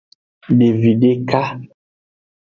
[0.57, 1.43] Devi deka.